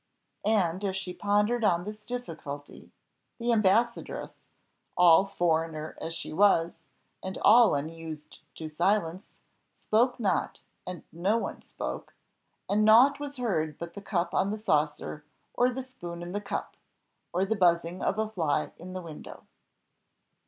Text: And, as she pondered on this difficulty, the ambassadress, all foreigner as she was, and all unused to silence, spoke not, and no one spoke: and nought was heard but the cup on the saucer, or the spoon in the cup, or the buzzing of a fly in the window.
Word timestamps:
And, 0.47 0.83
as 0.83 0.97
she 0.97 1.13
pondered 1.13 1.63
on 1.63 1.83
this 1.83 2.07
difficulty, 2.07 2.91
the 3.37 3.53
ambassadress, 3.53 4.39
all 4.97 5.27
foreigner 5.27 5.95
as 6.01 6.15
she 6.15 6.33
was, 6.33 6.79
and 7.21 7.37
all 7.43 7.75
unused 7.75 8.39
to 8.55 8.67
silence, 8.67 9.37
spoke 9.75 10.19
not, 10.19 10.63
and 10.87 11.03
no 11.11 11.37
one 11.37 11.61
spoke: 11.61 12.15
and 12.67 12.83
nought 12.83 13.19
was 13.19 13.37
heard 13.37 13.77
but 13.77 13.93
the 13.93 14.01
cup 14.01 14.33
on 14.33 14.49
the 14.49 14.57
saucer, 14.57 15.23
or 15.53 15.69
the 15.69 15.83
spoon 15.83 16.23
in 16.23 16.31
the 16.31 16.41
cup, 16.41 16.75
or 17.31 17.45
the 17.45 17.55
buzzing 17.55 18.01
of 18.01 18.17
a 18.17 18.27
fly 18.27 18.71
in 18.77 18.93
the 18.93 19.03
window. 19.03 19.45